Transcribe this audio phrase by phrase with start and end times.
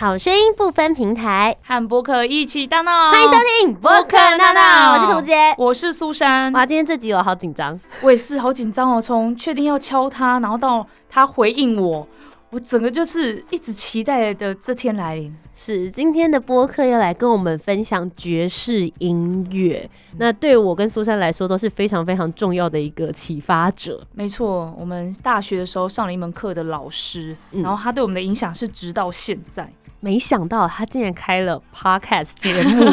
[0.00, 3.10] 好声音不分平台，和播客一起大闹。
[3.10, 6.50] 欢迎收听播客大闹，我是涂杰，我是苏珊。
[6.54, 8.98] 哇，今天这集我好紧张，我也是好紧张哦。
[8.98, 12.08] 从确定要敲他，然后到他回应我，
[12.48, 15.36] 我整个就是一直期待的这天来临。
[15.54, 24.02] 是今天的播客要来跟我们分享爵士音乐，那对我跟苏珊来说都是非常非常重要的一个启发者。
[24.14, 29.70] 没错，我们大学的时候上了一门课的老师，嗯然后他对我们的影响是直到现在。
[30.00, 32.90] 没想到他竟然开了 podcast 节目。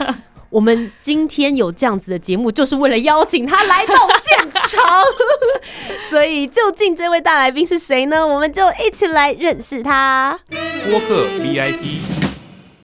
[0.50, 5.02] 我们今天有这样子的节目，就是为了邀请他来到现场。
[6.10, 8.26] 所以，究竟这位大来宾是谁呢？
[8.26, 10.38] 我们就一起来认识他。
[10.90, 12.00] 播客 VIP，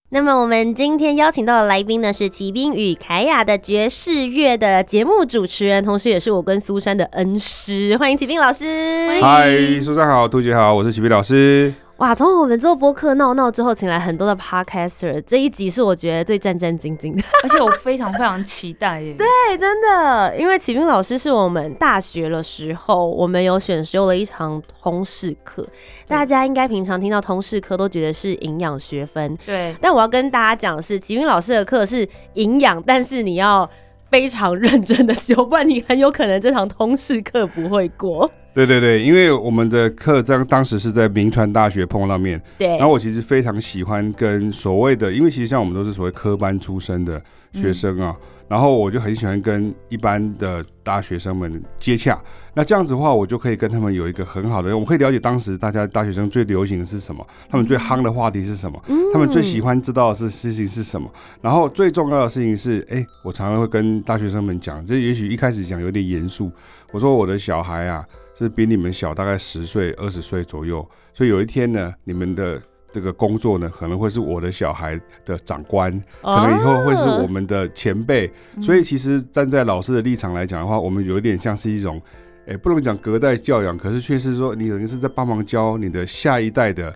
[0.08, 7.96] 那么，我们今天邀请到的来宾呢，是骑兵与凯雅的爵士乐的节目主持人，同时也是我跟苏珊的恩师。
[7.98, 9.20] 欢迎骑兵老师。
[9.20, 11.72] 嗨，苏珊好，杜姐好，我是启斌老师。
[11.98, 12.14] 哇！
[12.14, 17.22] 从我们做播客闹闹之后，请来很多的 podcaster，这一集是我觉得最战战兢兢的。
[17.44, 19.14] 而且我非常非常期待耶。
[19.14, 19.26] 对，
[19.58, 25.66] 真的，因为启兵老师是我们大学的时候，我们有选修了一堂通识课。
[26.08, 33.68] 大家应该平常听到通识课都觉得是营养学分，对，但我要跟大家讲的是，启兵老师的课是营养，但是你要
[34.12, 38.30] 非常认真的修，不然你很有可能这堂通识课不会过。
[38.52, 47.18] 对对对，因为我们的课当当时是在明传大学碰到面，对，然后我其实非常喜欢跟所谓的，因为其实像我们都是所谓科班出身的
[47.54, 48.14] 学生啊，
[48.52, 52.22] 然后我就很喜欢跟一般的大学生们接洽。
[52.52, 58.78] 那这样子的话，我就可以跟他们有一个很好的，我们可以了解当时大家大学生最流行的是什么，他们最夯的话题是什么，
[59.10, 61.10] 他们最喜欢知道的是事情是什么。
[61.40, 66.52] 然后最重要的事情是，哎、我常常会跟大学生们讲，这也许一开始讲有点严肃，
[66.92, 68.04] 我说我的小孩啊
[68.34, 72.60] 是比你们小大概十岁、二十岁左右，所以有一天呢，你们的
[72.92, 78.30] 这个工作呢，可能会是我的小孩的长官，可能以后会是我们的前辈。
[78.60, 82.00] 所以其实站在老师的立场来讲的话，我们有一点像是一种，
[82.46, 86.94] 诶、不能讲隔代教养，可是却是说你等于是在帮忙教你的下一代的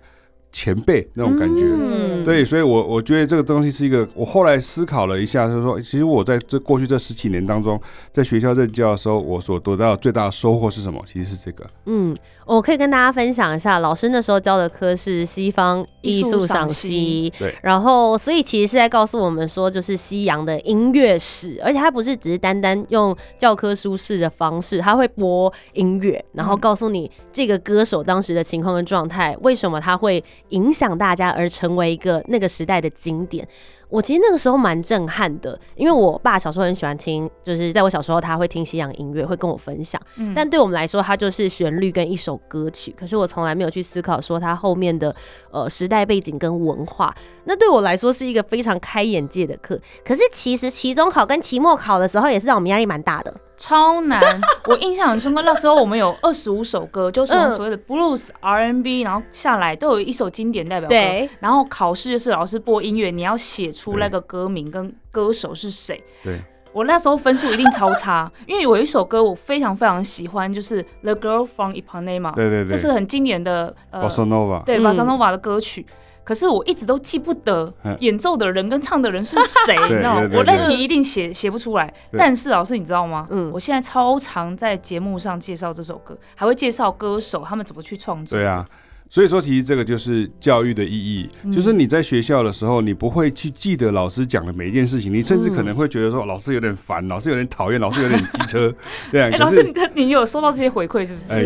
[0.51, 1.63] 前辈那种感觉。
[1.65, 7.79] 嗯对，所以我我觉得这个东西是一个，我后来思考了一下，就是说，其实我在这过去这十几年当中，
[8.11, 11.01] 在学校任教的时候，我所得到最大的收获是什么？
[11.07, 11.65] 其实是这个。
[11.85, 12.13] 嗯，
[12.45, 33.47] 我可以跟大家分享一下，老师那时候教的科是西方艺术赏析，对然后所以其实是在告诉我们说，就是西洋的音乐史，而且它不是只是单单用教科书式的方式，它会播音乐，然后告诉你这个歌手当时的情况跟状态，为什么他会影响大家而成为一个那个时代的经典。
[33.89, 40.01] 我其实那个时候蛮震撼的，因为我爸小时候很喜欢听，就是在我小时候他会听西洋音乐，会跟我分享。
[40.17, 42.93] 嗯但对我们来说，它就是旋律跟一首歌曲。
[42.97, 45.15] 可是我从来没有去思考说它后面的
[45.51, 47.15] 呃时代背景跟文化。
[47.45, 49.79] 那对我来说是一个非常开眼界的课。
[50.03, 53.33] 可是其实期中考跟期末考的时候，也是让我们压力蛮大的。
[53.55, 54.21] 超难。
[54.67, 60.93] 我印象很深刻，那时候我们有二十五首歌，就是我们嗯所谓的 blues、R&B，然后下来都有一首经典代表歌。
[60.93, 66.03] 对，然后考试就是老师播音乐，你要写出那个歌名跟歌手是谁。
[66.23, 66.41] 对，
[66.73, 75.85] 我那时候分数一定超差，因为有一首歌我非常非常喜欢，就是《The Girl from Ipanema》，对对对，这是很经典的呃 Bossa Nova，对嗯巴萨诺瓦的歌曲。
[76.23, 81.93] 可是我一直都记不得嗯演奏的人跟唱的人是谁，你知道我那对题一定写写不出来。
[82.17, 83.25] 但是老师，你知道吗？
[83.29, 88.37] 嗯我现在超常在节目上介绍这首歌，还会介绍歌手他们怎么去创作。
[88.37, 88.65] 对啊。
[89.09, 98.73] 所以说其实这个就是教育的意义就是你在学校的时候你不会去记得老师讲的每一件事情你甚至可能会觉得说老师有点烦老师有点讨厌老师有点机车
[99.11, 99.63] 对啊老师
[99.95, 101.31] 你你有收到这些回馈是不是？
[101.31, 101.43] 哎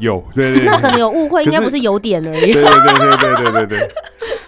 [0.00, 2.40] 有对对那可能有误会应该不是有点而已。
[2.52, 3.88] 对对对对对对。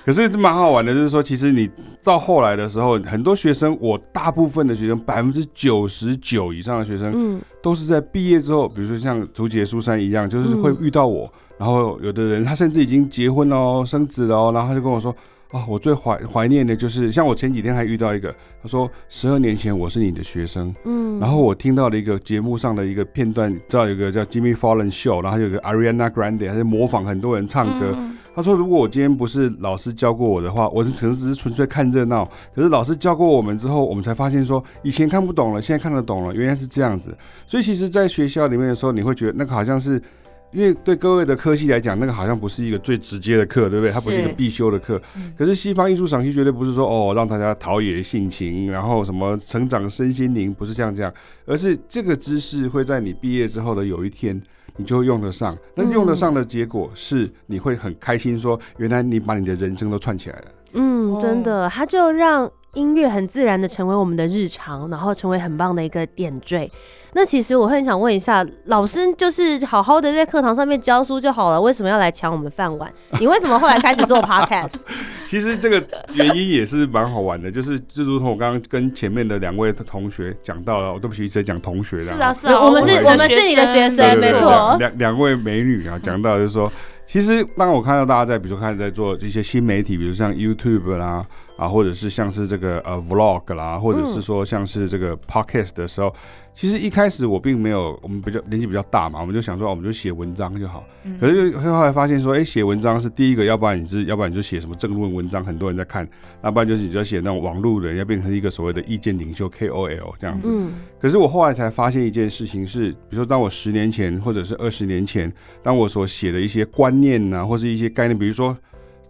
[0.04, 1.68] 可是蛮好玩的就是说其实你
[2.02, 15.14] 到后来的时候很多学生我大部分的学生百分之九十九以上的学生都是在毕业之后比如说像竹节书山一样就是会遇到我然后有的人他甚至已经结婚了哦，生子了哦，然后他就跟我说。
[15.52, 27.92] 啊、我最怀怀念的就是，像我前几天还遇到一个，他说十二年前我是你的学生，嗯然后我听到了一个节目上的一个片段，知道有一个叫 Jimmy Fallon Show，然后有个 Ariana Grande，他在模仿很多人唱歌。
[27.96, 32.28] 嗯他说，如果我今天不是老师教过我的话，我可能只是纯粹看热闹。
[32.52, 37.16] 可是老师教过我们之后，我们才发现说，以前看不懂了，现在看得懂了，原来是这样子。
[37.46, 40.02] 所以其实，在学校里面的时候，你会觉得那个好像是。
[40.52, 43.92] 因为对各位的科系来讲，那个好像不是一个最直接的课，对不对？
[43.92, 45.00] 它不是一个必修的课。
[45.16, 51.12] 嗯可是西方艺术赏析绝对不是说哦，让大家陶冶性情，然后什么成长身心灵，不是这样这样，
[51.44, 54.40] 而是这个知识会在你毕业之后的有一天，
[54.76, 55.56] 你就会用得上。
[55.74, 60.44] 那用得上的结果是你会很开心说，原来你把你的人生都串起来了。
[60.72, 66.70] 嗯，真哦的，他就让音乐很自然的成为我们的日常，然后成为很棒的一个点缀。
[67.14, 72.92] 那其实我很想问一下，老师就是好好的在课堂上面教书就好了，为什么要来抢我们饭碗？
[73.18, 74.82] 你为什么后来开始做 podcast？
[75.24, 75.82] 其实这个
[76.12, 82.02] 原因也是蛮好玩的，就是就如同我刚刚跟前面的两位同学讲到了，我对不起，一直在讲同学的。
[82.02, 86.70] 是啊是啊，我们是我们是你的学生没错两两两位美女啊，讲到就是说，
[87.06, 91.26] 其实当我看到大家在，比如说开始在做这些新媒体，比如像 YouTube 啦，啊，
[91.56, 96.12] 或者是像是这个呃 Vlog 啦，或者是说像是这个 Podcast 的时候，
[96.52, 100.84] 其实一开始我并没有，我们比较年纪比较大嘛，我们就想说，哦我们就写文章就好。
[101.04, 106.04] 嗯可是后来发现说，哎、写文章是第一个，要不然你是，要不然你就写什么政论文章，很多人在看；
[106.42, 110.50] 要不然就是你就要写那种网路人，要变成一个所谓的意见领袖 KOL 这样子。
[110.52, 115.32] 嗯可是我后来才发现一件事情是，比如说当我十年前或者是二十年前，
[115.62, 118.56] 当我所写的一些观念呐、或是一些概念，比如说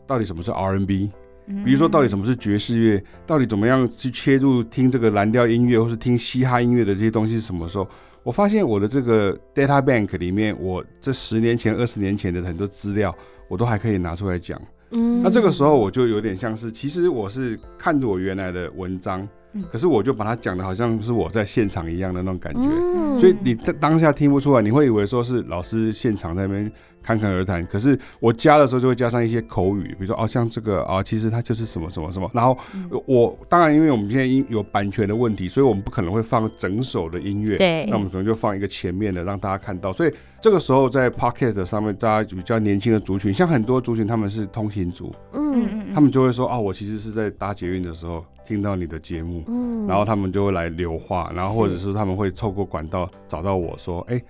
[0.06, 1.10] 到底什么是 R&B，
[1.64, 7.88] 比如说到底什么是爵士乐，到底怎么样去切入听这个蓝调音乐或是听嘻哈音乐的这些东西是什么时候？
[8.22, 13.14] 我发现我的这个 data bank 里面，我这十年前、二十年前的很多资料，
[13.48, 14.60] 我都还可以拿出来讲。
[14.90, 22.68] 嗯那这个时候我就有点像是，其实我是看着我原来的文章嗯，可是我就把它讲的好像是我在现场一样的那种感觉。
[22.68, 26.70] 嗯所以你在当下听不出来，你会以为说是老师现场在那边
[27.06, 27.64] 侃侃而谈。
[27.66, 32.28] 可是我加的时候就会加上一些口语，比如说哦，像这个啊，其实它就是什么什么什么。
[32.34, 37.56] 然后嗯我当然因为我们现在音有版权的问题，所以我们不可能会放整首的音乐。
[37.56, 39.92] 对那我们可能就放一个前面的，让大家看到。
[39.92, 49.44] 所以这个时候在 podcast 上面，大家比较年轻的族群，像很多族群他们是通勤族，嗯嗯他们就会说啊，我其实是在搭捷运的时候听到你的节目。
[49.46, 54.20] 嗯然后他们就会来留话，然后或者是他们会透过管道找到我说，哎、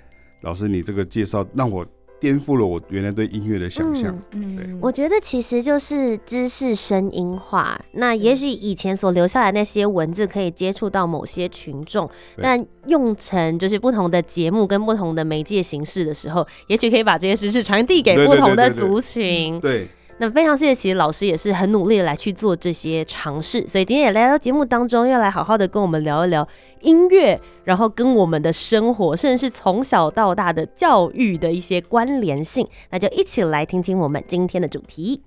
[0.43, 1.83] 老师你这个介绍让我
[2.19, 4.17] 颠覆了我原来对音乐的想象。
[4.33, 7.81] 嗯对我觉得其实就是知识声音化。
[7.93, 12.09] 那也许以前所留下来那些文字可以接触到某些群众，
[12.41, 19.61] 但用成就是不同的节目跟不同的媒介形式的时候，也许可以把这些知识传递给不同的族群。
[19.61, 26.47] 对，那非常谢谢，其实老师也是很努力的来去做这些尝试，所以今天也来到节目当中，要来好好的跟我们聊一聊
[26.81, 32.67] 音乐，然后跟我们的生活，甚至是从小到大的教育的一些关联性。
[32.91, 35.23] 那就一起来听听我们今天的主题。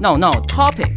[0.00, 0.90] No No Topic。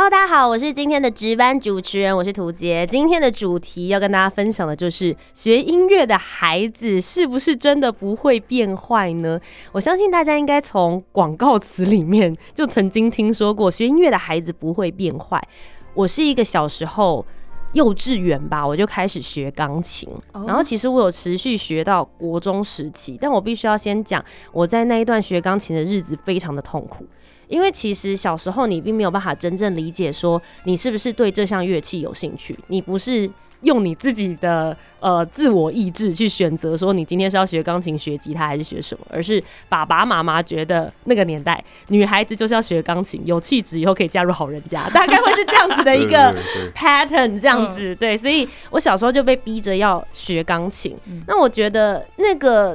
[0.00, 2.86] Hello，大家好，我是今天的值班主持人，我是涂杰。
[2.86, 9.38] 今天的主题要跟大家分享的就是学音乐的孩子是不是真的不会变坏呢？
[9.72, 15.38] 我相信大家应该从广告词里面就曾经听说过，学音乐的孩子不会变坏。
[15.92, 17.22] 我是一个小时候
[17.74, 27.04] 幼稚园吧，我就开始学钢琴，哦然后其实我有持续学到国中时期，但我必须要先讲，我在那一段学钢琴的日子非常的痛苦。
[27.50, 33.28] 因为其实小时候你并没有办法真正理解说你是不是对这项乐器有兴趣，你不是
[33.62, 46.34] 用你自己的呃自我意志去选择说你今天是要学钢琴、学吉他还是学什么，而是爸爸妈妈觉得那个年代女孩子就是要学钢琴，有气质以后可以嫁入好人家，大概会是这样子的一个
[46.74, 50.96] pattern 这样子，对，所以我小时候就被逼着要学钢琴。
[51.06, 52.74] 嗯那我觉得那个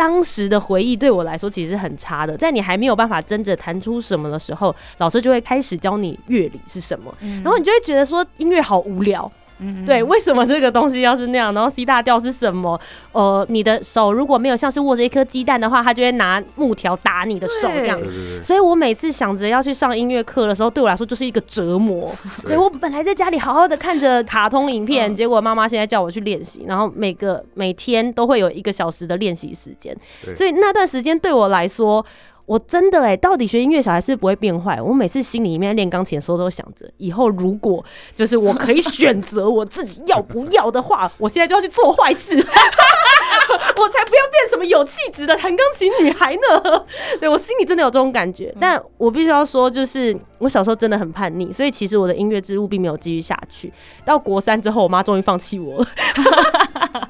[0.00, 9.30] 当时的回忆对我来说其实是很差的，在你还没有办法真正弹出什么的时候，老师就会开始教你乐理是什么，嗯然后你就会觉得说音乐好无聊。
[9.60, 11.52] 嗯对，为什么这个东西要是那样？
[11.52, 12.80] 然后 C 大调是什么？
[13.12, 18.00] 呃，你的手如果没有像是握着一颗鸡蛋的话，他就会拿木条打你的手这样
[18.42, 22.10] 所以我每次想着要去上音乐课的时候，对我来说就是一个折磨。
[22.46, 29.96] 对我本来在家里好好的看着卡通影片，嗯结果妈妈现在叫我去练习，然后每个每天都会有一个小时的练习时间，
[30.34, 32.04] 所以那段时间对我来说。
[32.50, 34.82] 我真的哎、到底学音乐小孩是不是不会变坏？
[34.82, 46.84] 我每次心里面练钢琴的时候，都想着以后如果就是我可以选择我自己要不要的话，我现在就要去做坏事， 我才不要变什么有气质的弹钢琴女孩呢。
[47.20, 53.72] 对我心里真的有这种感觉，但我必须要说，就是我小时候真的很叛逆，所以其实我的音乐之路并没有继续下去。
[54.04, 55.86] 到国三之后，我妈终于放弃我了。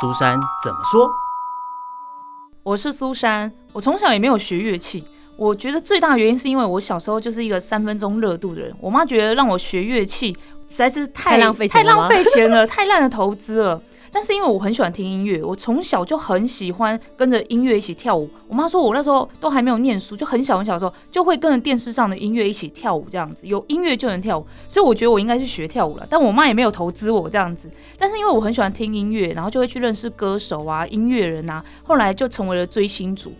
[0.00, 1.08] 苏珊怎么说？
[2.62, 5.04] 我是苏珊，我从小也没有学乐器。
[5.36, 10.32] 我觉得最大的原因是因为我小时候就是一个三分钟热度的人，我妈觉得让我学乐器
[10.66, 13.80] 实在是太太浪费太浪费钱了，太烂的投资了。
[14.12, 18.30] 但是因为我很喜欢听音乐，我从小就很喜欢跟着音乐一起跳舞。
[18.48, 24.46] 我妈说我那时候都还没有念书，就很小很小的时候就会跟着电视上的音乐一起跳舞，这样子有音乐就能跳舞。
[24.70, 27.68] 所以我觉得我应该去学跳舞了，但我妈也没有投资我这样子。
[27.98, 33.34] 但是因为我很喜欢听音乐，然后就会去认识歌手啊、音乐人啊，后来就成为了追星族。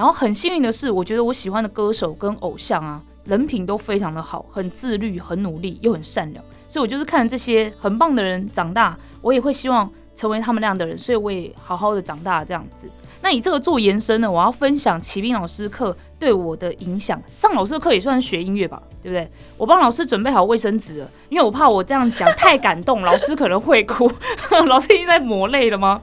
[0.00, 6.42] 然后很幸运的是，我觉得我喜欢的歌手跟偶像啊，人品都非常的好，很自律、很努力又很善良。
[6.66, 12.88] 所以我就是看这些很棒的人长大，我也会希望成为他们那样的人，所以我也好好的长大这样子。
[13.20, 17.22] 那以这个做延伸呢，我要分享齐兵老师课对我的影响。
[17.28, 19.30] 上老师的课也算是学音乐吧，对不对？
[19.58, 24.10] 我帮老师准备好卫生纸了，因为我怕我这样讲太感动，老师可能会哭。
[24.66, 26.00] 老师已经在抹泪了吗？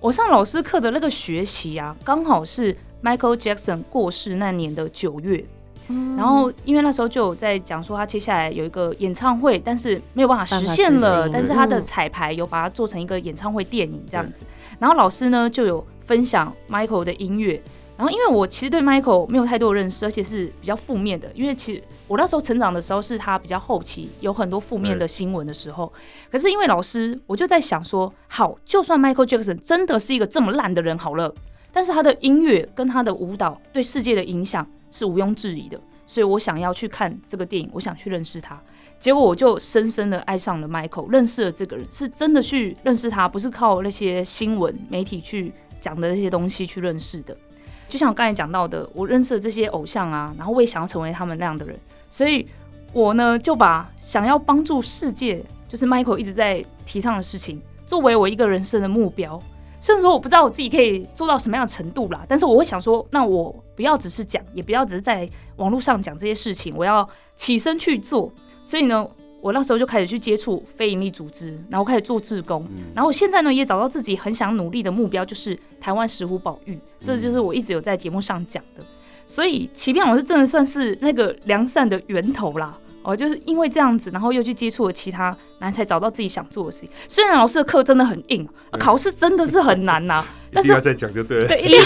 [0.00, 5.44] 我上老师课的那个学习啊，刚好是 Michael Jackson 过世那年的九月。
[6.16, 11.28] 然后，因为那时候就有在讲说他接下来有一个演唱会，但是没有办法实现了。
[11.28, 14.46] 但是他的嗯彩排有把它做成一个演唱会电影这样子。
[14.78, 17.60] 然后老师呢就有分享 Michael 的音乐。
[17.94, 25.92] 然后因为我其实对 Michael 没有太多的认识，而且是比较负面的，因为其实我那时候成长的时候是他比较后期有很多负面的新闻的时候。
[26.30, 31.32] 可是因为老师，我就在想说，好，就算 Michael Jackson 真的是一个这么烂的人好了，
[31.72, 38.60] 但是他的音乐跟他的舞蹈对世界的影响是毋庸置疑的，所以我想要去看这个电影，我想去认识他。
[39.00, 47.36] 结果我就深深的爱上了 Michael，认识了这个人，是真的去认识他，不是靠那些新闻媒体去讲的那些东西去认识的。
[47.88, 51.76] 就像我刚才讲到的，我认识了这些偶像啊，然后我也想要成为他们那样的人，
[52.08, 52.46] 所以
[52.92, 59.40] 我呢就把想要帮助世界，就是 Michael 一直在提倡的事情，作为我一个人生的目标。
[59.82, 68.32] 虽然说我不知道我自己可以做到什么样的程度啦，但是我会想说，那我不要只是讲，也不要只是在网络上讲这些事情，我要起身去做。
[68.62, 69.04] 所以呢，
[69.40, 78.84] 我那时候就开始去接触非营利组织，然后开始做志工，然后我现在呢也找到自己很想努力的目标，就是台湾石虎保育，这就是我一直有在节目上讲的。
[79.26, 82.78] 所以奇变老师真的算是那个良善的源头啦。
[83.02, 86.90] 哦，就是因为这样子，然后又去接触了其他，然后才找到自己想做的事情。
[87.08, 91.46] 虽然老师的课真的很硬，考试真的是很难呐， 但是要再讲就对了。
[91.48, 91.78] 对，一定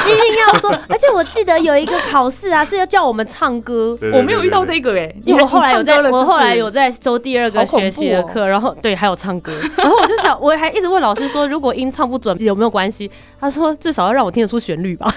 [0.49, 0.71] 要说。
[0.89, 3.97] 而且我记得有一个考试啊，是要叫我们唱歌。
[4.13, 9.53] 我没有遇到这个哎，因为我后来有在，我后来有在收第二个学习的哦课，然后对，还有唱歌。
[9.77, 13.11] 然后我就想，我还一直问老师说，如果音唱不准有没有关系？
[13.41, 15.13] 他说至少要让我听得出旋律吧。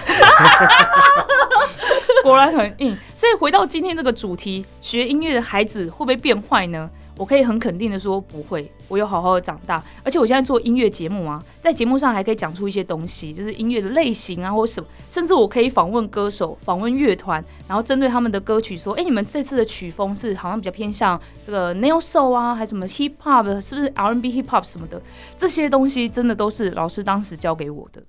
[2.22, 6.88] 果然很硬，所以回到今天这个主题，学音乐的孩子会不会变坏呢？
[7.16, 25.00] 我可以很肯定的说不会，我有好好的长大，而且我现在做音乐节目啊，在节目上还可以讲出一些东西，就是音乐的类型啊，或什么，甚至我可以访问歌手、访问乐团，然后针对他们的歌曲说，哎，你们这次的曲风是好像比较偏向这个 neo soul 啊，还什么 hip hop，是不是 R&B hip hop 什么的？
[25.36, 28.02] 这些东西真的都是老师当时教给我的。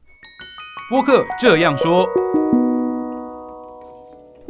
[0.90, 2.08] 播客这样说，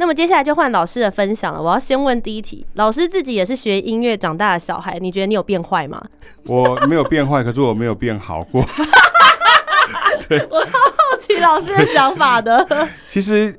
[0.02, 1.62] 那么接下来就换老师的分享了。
[1.62, 6.04] 我要先问第一题，老师自己也是学音乐长大的小孩，你觉得你有变坏吗？
[6.48, 8.66] 我没有变坏，可是我没有变好过。
[10.50, 12.68] 我超好奇老师的想法的。
[13.10, 13.56] 其实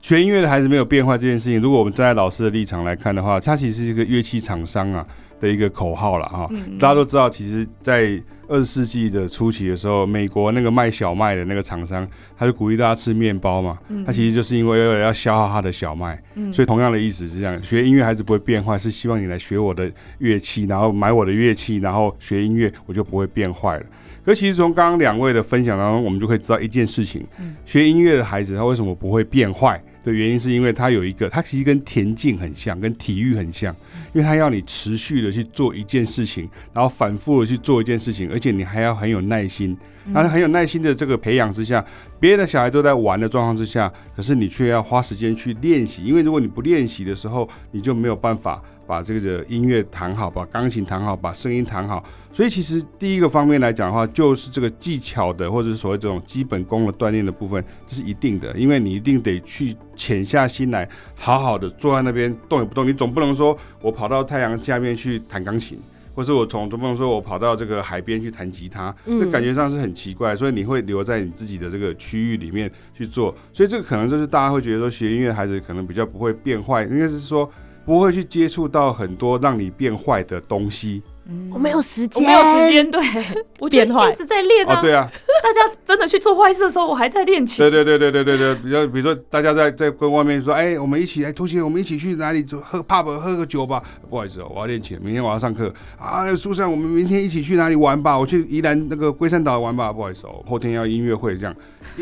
[0.00, 5.06] 学音乐的孩子没有变坏这件事情，如果我们站在老师的立场来看的话，他其实是一个乐器厂商啊
[5.44, 6.48] 的一个口号了哈。
[6.78, 13.78] 大家都知道，其实，在二十世纪的初期的时候，美国那个卖小麦的那个厂商，他就鼓励大家吃面包嘛。
[14.06, 16.20] 他其实就是因为要要消耗他的小麦，
[16.52, 23.86] 所以同样的意思是这样：学音乐孩子不会变坏，是希望你来学我的乐器，然后买我的乐器，然后学音乐，我就不会变坏了。
[24.24, 27.22] 可其实从刚刚两位的分享当中，我们就可以知道一件事情：
[27.66, 33.74] 学音乐的孩子他为什么不会变坏的原因，是因为他有一个，他其实跟田径很像，跟体育很像，
[34.14, 39.76] 因为他要你持续的去做一件事情，然后反复的去做一件事情，而且你还要很有耐心。
[40.06, 41.84] 那很有耐心的这个培养之下，
[42.20, 52.04] 别人的小孩都在玩的状况之下，可是你却要花时间去练习，因为如果你不练习的时候，你就没有办法把这个音乐弹好，把钢琴弹好，把声音弹好。
[52.32, 65.80] 所以其实第一个方面来讲的话，就是这个技巧的或者是所谓这种基本功的锻炼的部分，这是一定的，因为你一定得去潜下心来，好好的坐在那边动也不动，你总不能说我跑到太阳下面去弹钢琴。
[66.16, 77.50] 或是我从总不能说我跑到这个海边去弹吉他，那感觉上是很奇怪，所以你会留在你自己的这个区域里面去做，所以这个可能就是大家会觉得说学音乐孩子可能比较不会变坏，应该是说
[77.84, 81.02] 不会去接触到很多让你变坏的东西。
[81.50, 82.72] 我没有时我间，没有时。
[82.72, 83.00] 间，对
[83.58, 84.76] 我觉变坏一直在练啊。
[84.76, 85.10] 哦，对啊，
[85.42, 87.58] 大家真的去做坏事的时候，我还在练琴。
[87.58, 93.82] 对对对对对对对，比较比如说大家在在跟外面说，哎，我们一起，哎，同学，我们一起去哪里走喝 pub 喝个酒吧？
[94.10, 96.34] 不好意思哦，我要练琴，明天我要上课啊。
[96.36, 98.18] 苏珊，我们明天一起去哪里玩吧？
[98.18, 99.92] 我去宜兰那个龟山岛玩吧。
[99.92, 101.54] 不好意思哦，后天要音乐会这样。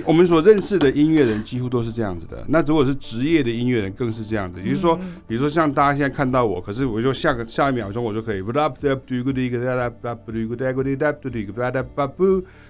[0.05, 2.43] 我们所认识的音乐人几乎都是这样子的。
[2.49, 4.61] 那如果是职业的音乐人，更是这样子。
[4.61, 8.41] 也就是说，比如说像大家现在看到我，可是我就下个下一秒钟我就可以，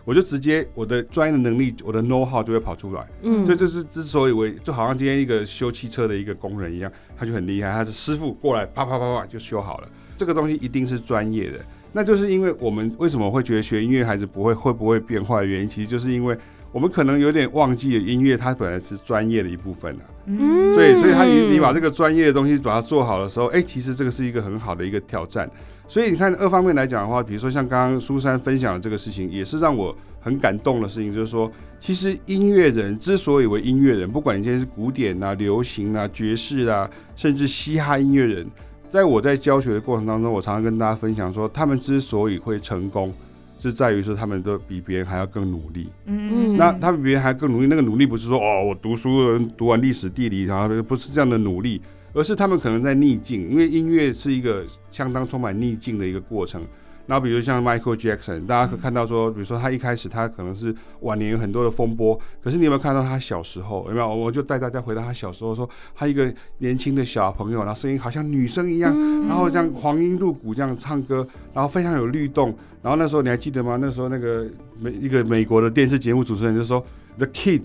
[0.05, 3.07] 我就直接我的专业的能力，我的 know how 就会跑出来。
[3.22, 9.88] 嗯所以这是之所以我就好像今天一个修汽车的一个工人一样，他就很厉害，他是师傅过来啪啪啪啪就修好了。
[10.16, 11.61] 这个东西一定是专业的，
[11.92, 16.37] 那就是因为我们为什么会觉得学音乐孩子不会会不会变坏的原因，其实就是因为
[16.72, 20.02] 我们可能有点忘记了音乐它本来是专业的一部分啊。
[20.26, 25.48] 嗯所以，所以他你你把这个专业的东西把它做好的时候，哎、其实这个是一个很好的一个挑战。
[25.92, 38.50] 所以你看，二方面来讲的话，比如说像刚刚苏珊分享的这个事情，也是让我很感动的事情，就是说，其实音乐人之所以为音乐人，不管你今天是古典啊、流行啊、爵士啊，甚至嘻哈音乐人，
[38.88, 43.12] 在我在教学的过程当中，我常常跟大家分享说，他们之所以会成功，
[43.59, 45.90] 是在于说他们都比别人还要更努力。
[46.07, 51.83] 嗯那他们比别人还更努力，那个努力不是说哦，我读书读完历史地理，然后不是这样的努力，
[52.14, 56.62] 而是他们可能在逆境，因为音乐是一个相当充满逆境的一个过程。
[57.05, 63.85] 然后比如像 Michael Jackson，大家可以看到说，比如说他一开始他可能是晚年有很多的风波，可是你有没有看到他小时候？
[63.88, 64.14] 有没有？
[64.14, 68.96] 我就带大家回到他小时候，说他一个年轻的小朋友，然后声音好像女生一样，
[69.27, 72.57] 然后这样黄莺入骨这样唱歌，然后非常有律动。
[72.81, 73.77] 然后那时候你还记得吗？
[73.81, 74.48] 那时候那个
[74.79, 76.83] 美一个美国的电视节目主持人就说
[77.18, 77.64] ，The kid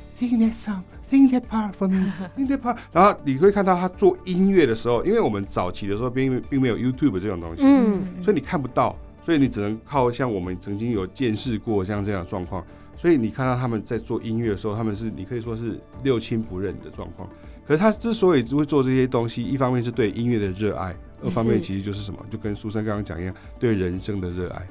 [0.21, 2.77] OK，sing that song，sing that part for me，sing that part。
[2.91, 12.63] 然后你会看到他做音乐的时候，因为我们早期的时候并并没有 YouTube 这种东西，嗯，所以你看不到，所以你只能靠像我们曾经有见识过像这样的状况，
[12.97, 17.27] 所以你看到他们在做音乐的时候，他们是你可以说是六亲不认的状况。
[17.67, 20.95] 可是他之所以会做这些东西，一方面是对音乐的热爱。
[21.23, 24.67] 二方面其实就是什么，就跟苏珊刚刚讲一样，对人生的热爱，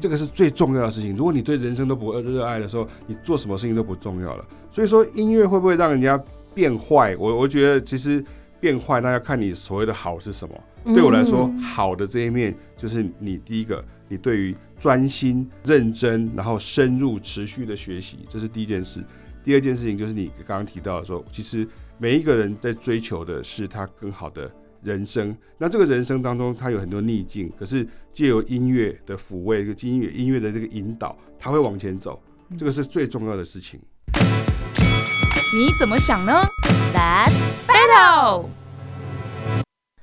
[0.00, 1.14] 这个是最重要的事情。
[1.14, 4.44] 如果你对人生都不热爱的时候，你做什么事情都不重要了。
[4.70, 7.16] 所以说，音乐会不会让人家变坏？
[7.16, 8.24] 我我觉得其实
[8.60, 10.54] 变坏，那要看你所谓的好是什么。
[10.92, 19.02] 对我来说，好的这一面就是你第一个，你对于专心、认真，然后深入、持续的学习，这是第一件事。
[19.42, 21.66] 第二件事情就是你刚刚提到的说，其实
[21.98, 24.50] 每一个人在追求的是他更好的。
[24.82, 32.22] 人生，那这个人生当中，他有很多逆境，可是借由音乐的抚慰，一个音乐音乐的这个引导，他会往前走，
[32.56, 33.80] 这个是最重要的事情。
[34.12, 36.46] 你怎么想呢
[36.94, 37.32] ？Let's
[37.66, 38.46] battle！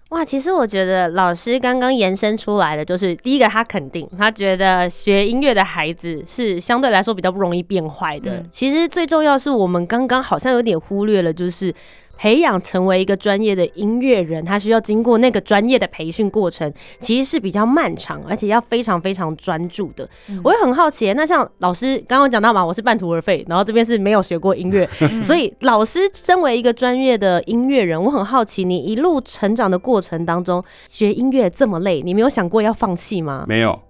[0.10, 8.44] 哇，其实我觉得老师刚刚延伸出来的，就是第一个，他肯定他觉得学音乐的孩子是相对来说比较不容易变坏的。
[8.50, 11.74] 其实最重要是我们刚刚好像有点忽略了，就是。
[12.22, 20.08] 培养成为一个专业的音乐人，他需要经过那个专业的培训过程，其实是比较漫长，而且要非常非常专注的。
[20.44, 24.88] 我也很好奇，那像老师刚刚讲到嘛，我是半途而废，然后这边是没有学过音乐，
[25.26, 33.46] 所以老师身为一个专业的音乐人，我很好奇，你一路成长的过程当中，学音乐这么累，你没有想过要放弃吗？
[33.48, 33.82] 没有，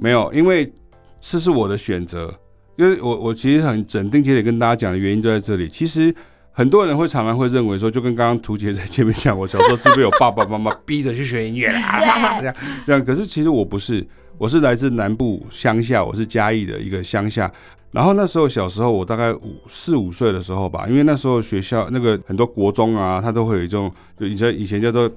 [0.00, 0.72] 没有，因为
[1.20, 2.32] 这是我的选择，
[2.76, 6.14] 因为我我其实很整定且得跟大家讲的原因就在这里，其实。
[6.60, 11.96] 很多人会常常会认为说，就跟刚刚图杰在前面讲，我小时候是被我爸爸妈妈逼着去学音乐啦，
[12.38, 13.02] 这样这样。
[13.02, 17.50] 可是其实我不是，我是来自南部乡下，我是嘉义的一个乡下。
[17.92, 25.10] 然后那时候小时候，我大概五四五岁的时候吧，因为那时候学校那个很多国中啊，他都会有一种，就以前以前叫做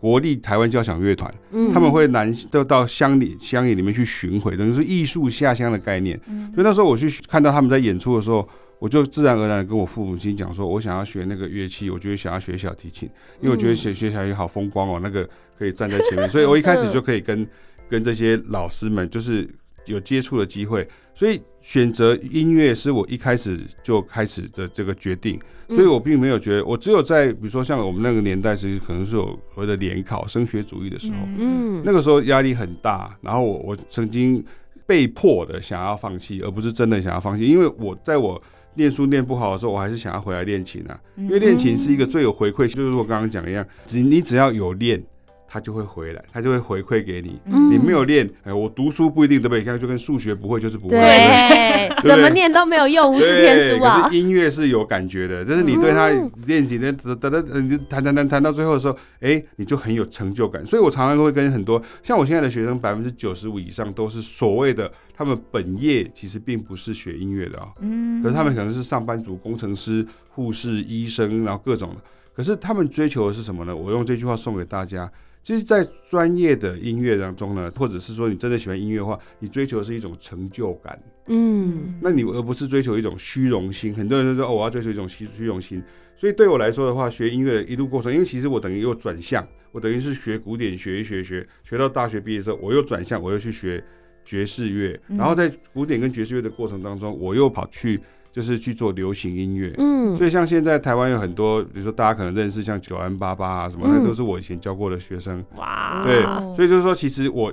[0.00, 1.30] 国立台湾交响乐团，
[1.74, 6.18] 他们会南都到乡里乡野里面去巡回，等于是艺术下乡的概念。
[6.54, 8.48] 所以那时候我去看到他们在演出的时候。
[8.78, 13.08] 我就自然而然跟我父母亲讲说，我想要学那个乐器，我觉得想要学小提琴，
[13.40, 15.26] 因为我觉得学学小提琴好风光哦，那个
[15.58, 17.46] 可以站在前面，所以我一开始 就可以跟
[17.88, 19.48] 跟这些老师们就是
[19.86, 34.44] 有接触的机会，所以选择音乐是我一开始就开始的这个决定，所以我并没有觉得，我只有在比如说像我们那个年代是可能是有所谓的联考升学主义的时候，嗯，那个时候压力很大，然后我我曾经
[34.86, 38.42] 被迫的想要放弃，而不是真的想要放弃，因为我在我。
[38.76, 45.02] 念书念不好的时候，我还是想要回来练琴啊，因为练琴是一个最有回馈，就是我刚刚讲一样，只你只要有练。
[45.48, 47.40] 他就会回来，他就会回馈给你。
[47.44, 49.60] 你没有练，哎，我读书不一定对不对？
[49.60, 54.02] 你看就跟数学不会就是不会，对，怎么念都没有用，无字天书啊。
[54.02, 56.08] 可是音乐是有感觉的，就是你对他
[56.46, 60.64] 练习的，等等等，你弹弹弹弹到最后的时候，哎，你就很有成就感。
[60.66, 71.96] 所以我常常会跟很多像我现在的学生，百分之九十五以上都是所谓的他们本业其实并不是学音乐的啊，嗯，可是他们可能是上班族、工程师、护士、医生，然后各种的。
[72.34, 73.74] 可是他们追求的是什么呢？
[73.74, 75.10] 我用这句话送给大家。
[75.46, 81.00] 其实，在专业的音乐当中呢，或者是说你真的喜欢音乐的话，你追求的是一种成就感。
[81.28, 83.94] 嗯，那你而不是追求一种虚荣心。
[83.94, 85.80] 很多人都说，哦，我要追求一种虚虚荣心。
[86.16, 93.80] 所以对我来说的话，学音乐一路过程，因为其实我等于又转向，我等于是学古典，学一学学，学到大学毕业之后，我又转向，我又去学
[94.24, 95.00] 爵士乐。
[95.06, 98.00] 然后在古典跟爵士乐的过程当中，我又跑去。
[98.36, 106.22] 就是去做流行音乐，嗯，所以像现在台湾有很多，比如说大家可能认识像九安八八啊什么，那都是我以前教过的学生，哇，对，
[106.54, 107.50] 所以就是说，其实我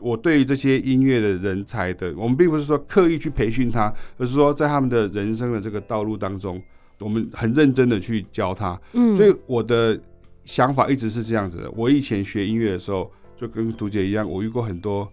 [0.00, 6.60] 我对于这些音乐的人才的，我们并不是说刻意去培训他，而是说在他们的人生的这个道路当中，
[6.98, 9.96] 我们很认真的去教他，嗯，所以我的
[10.44, 11.70] 想法一直是这样子的。
[11.76, 15.08] 我以前学音乐的时候，就跟图姐一样，我遇过很多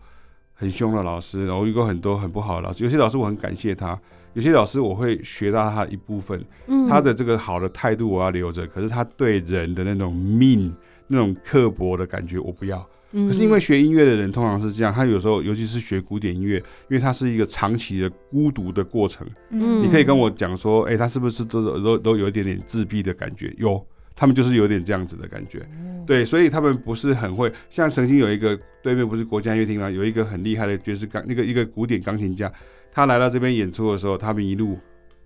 [0.56, 3.96] 很凶的老师，然后遇过很多很不好的老师，有些老师我很感谢他。
[4.34, 6.44] 有些老师我会学到他一部分，
[6.88, 10.74] 他的这个好的态度我要留着，可是他对人的那种命、
[11.08, 12.86] 那种刻薄的感觉我不要。
[13.12, 16.58] 可是因为学音乐的人通常是这样，他有时候尤其是学古典音乐，
[16.90, 19.28] 因为它是一个长期的孤独的过程。
[19.50, 23.54] 嗯，你可以跟我讲说，哎，他是不是都都都有一点点自闭的感觉？
[23.58, 23.86] 有。
[24.14, 25.66] 他们就是有点这样子的感觉。
[26.06, 27.52] 对，所以他们不是很会。
[27.70, 29.90] 像曾经有一个对面不是国家音乐厅吗？
[29.90, 32.52] 有一个很厉害的爵士钢那个一个古典钢琴家，
[32.92, 34.78] 他来到这边演出的时候，他迷路，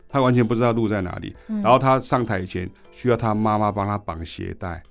[0.08, 1.36] 他完全不知道路在哪里。
[1.48, 4.82] 然后他上台前需要他妈妈帮他绑鞋带，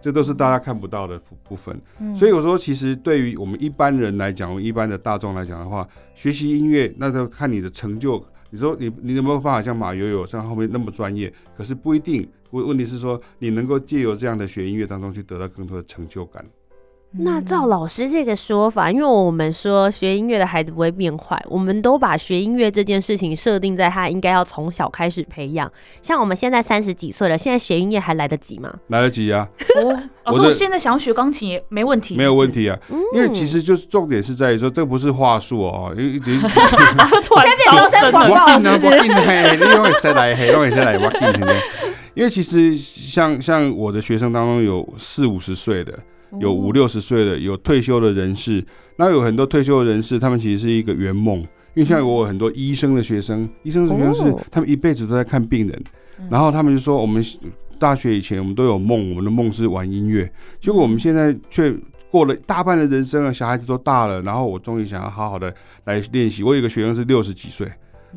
[0.00, 1.80] 这都是大家看不到的部部分。
[2.16, 8.24] 所以我说，其实对于我们一般人来讲，一般的大众来讲的话，学习音乐那就看你的成就。
[8.50, 11.32] 你说你你有没有办法像马友友像后面那么专业？
[11.56, 12.28] 可是不一定。
[12.52, 16.44] 问问题是说，你能够借由这样的学音乐当中去得到更多的成就感。
[17.18, 25.70] 那照老师这个说法，因为我们说学音乐的孩子不会变坏，我们都把学音乐这件事情设定在他应该要从小开始培养。
[26.02, 28.72] 像我们现在三十几岁了，现在学音乐还来得及吗？
[28.88, 29.48] 来得及啊！
[29.76, 32.78] 哦老师， 我现在想要学钢琴也没问题，没有问题啊。
[33.14, 38.90] 因为其实就是重点是在于说，这不是话术哦，因为 突然变成广告，是不是？
[39.14, 40.34] 嘿，你用谁来？
[40.34, 40.98] 嘿，用谁来？
[40.98, 41.46] 我听听。
[42.14, 45.92] 因为其实像像我的学生当中有四五十岁的。
[46.40, 48.64] 有五六十岁的，有退休的人士，
[48.96, 51.44] 那有很多退休的人士，他们其实是一个圆梦。
[51.74, 55.82] 因为像我有很多医生的学生，医生的学生是他们一辈子都在看病人，
[56.30, 57.22] 然后他们就说，我们
[57.78, 61.70] 大学以前我们都有梦，我们的梦是玩音乐，结果我们现在却
[62.10, 66.42] 过了大半的人生了，小孩子都大了，然后我终于想要好好的来练习。
[66.42, 67.70] 我有一个学生是六十几岁，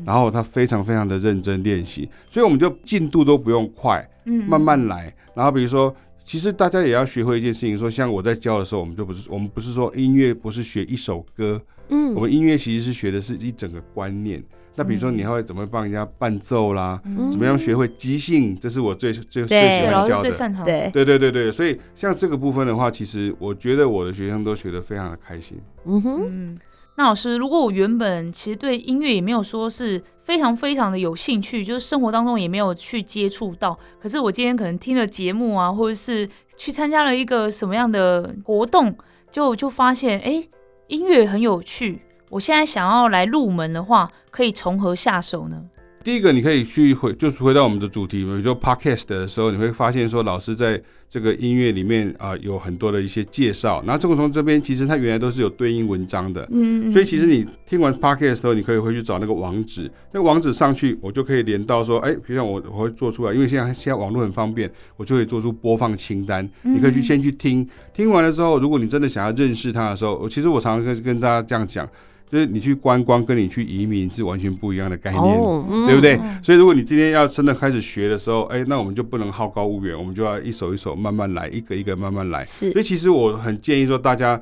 [0.06, 5.14] 然后他非常非常的认真练习，所以我们就进度都不用快，嗯，慢慢来。
[5.34, 5.94] 然后比如说。
[6.30, 14.40] 其实大家也要学会一件事情，说像我在教的时候，我们就不是我们不是说音乐不是学一首歌，嗯，我们音乐其实是学的是一整个观念。
[14.76, 20.90] 那比如说你会怎么帮人家伴奏啦，怎么样学会即兴，这是我最最最喜欢教的，最擅长的。
[20.92, 25.58] 对对对对，所以像这个部分的话，其实我觉得我的学生都学得非常的开心。
[25.84, 26.56] 嗯哼。
[26.96, 38.94] 那老师，如果我原本其实对音乐也没有说是非常非常的有兴趣，就是生活当中也没有去接触到，可是我今天可能听了节目啊，或者是去参加了一个什么样的活动，
[39.30, 40.46] 就就发现哎，
[40.88, 42.00] 音乐很有趣。
[42.28, 45.56] 我现在想要来入门的话，可以从何下手呢？
[46.04, 53.82] 第一个，你可以去回，就是回到我们的主题，比如说 podcast 的时候，你会发现说，老师在这个音乐里面啊，有很多的一些介绍。
[53.84, 71.88] 然后，这个从这边其实它原来都是有对应文章的，嗯，所以其实你听完 podcast 的时候，你可以回去找那个网址，那个网址上去，我就可以连到说，哎，比如像我我会做出来，因为现在现在网络很方便，我就可以做出播放清单，你可以去先去听，听完了之后，如果你真的想要认识它的时候，其实我常常跟跟大家这样讲。
[72.30, 75.40] 就是你去观光，跟你去移民是完全不一样的概念，
[75.86, 76.18] 对不对？
[76.42, 82.44] 所以如果你今天要真的开始学的时候，哎，那我们就不能好高骛远，我们就要一手一手慢慢来，一个一个慢慢来。
[82.44, 84.40] 是，所以其实我很建议说，大家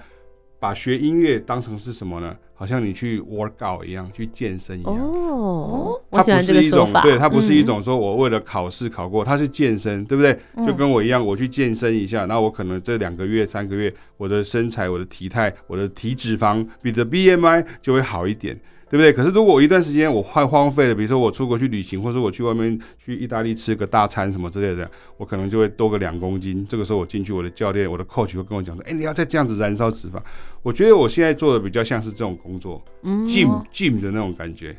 [0.61, 2.37] 把学音乐当成是什么呢？
[2.59, 4.93] 好像你去 work out 一样，去健身一样。
[4.93, 10.37] 哦，它不是一种，对，它不是一种说我为了考试考过，它是健身，对不对？
[10.67, 18.61] 就跟我一样，我去健身一下，那我可能这两个月、三个月，我的身材、我的体态、我的体脂肪比的 BMI 就会好一点。
[18.91, 19.13] 对不对？
[19.13, 26.67] 可是如果我一段时间我快荒废了，比如说我出国去旅行，或者我去外面去意大利吃个大餐什么之类的，我可能就会多个两公斤。
[26.67, 30.21] 这个时候我进去，我的教练、我的 coach 会跟我讲说：“哎，你要再这样子燃烧脂肪。”
[30.63, 34.77] 我觉得我现在做的比较像是这种工作，gym gym 的那种感觉。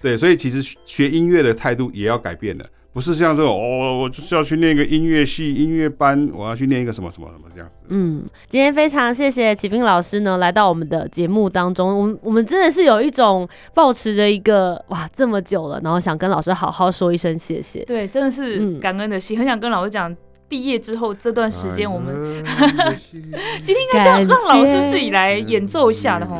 [0.00, 2.66] 对，所以其实学音乐的态度也要改变了。
[2.92, 7.86] 不是像这种哦，我就是要去念一个音乐系音乐班，我要去念一个什么什么什么这样子。
[7.88, 11.98] 嗯，今天非常谢谢启斌老师呢，来到我们的节目当中。
[11.98, 17.82] 我们我们真的是有一种保持着一个哇这么久了，然后想跟老师好好说一声谢谢。
[17.84, 20.14] 对，真的是感恩的心，很想跟老师讲。
[20.52, 22.14] 毕业之后这段时间，我们
[23.64, 26.38] 今天应该让让老师自己来演奏一下的哈。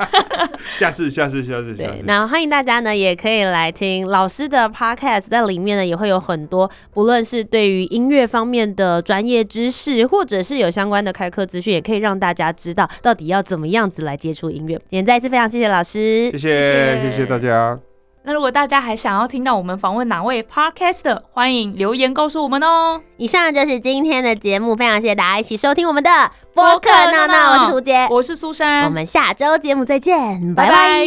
[0.78, 2.02] 下次，下次，下次，对。
[2.06, 14.74] 那欢迎大家呢，也可以来听老师的 podcast，在里面呢也会有很多，不论是对于音乐方面的专业知识，或者是有相关的开课资讯，也可以让大家知道到底要怎么样子来接触音乐。
[14.88, 17.78] 今天再一次非常谢谢老师，谢谢，谢谢大家。
[18.26, 22.98] 那如果大家还想要听到我们访问哪位 podcaster，欢迎留言告诉我们哦。
[23.18, 26.08] 以上就是今天的节目，非常谢谢大家一起收听我们的
[26.54, 31.04] 播客闹闹，我是涂杰，我是苏珊，我们下周节目再见，拜拜。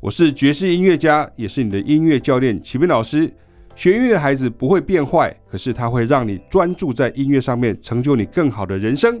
[0.00, 3.30] 我是爵士音乐家，也是你的音乐教练启明老师。
[3.74, 9.20] 学音乐的孩子不会变坏，可是他会让你专注在音乐上面，成就你更好的人生。